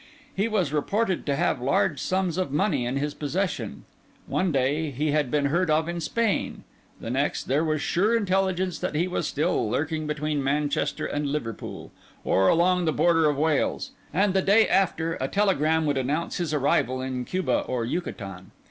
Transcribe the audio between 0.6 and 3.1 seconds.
reported to have large sums of money in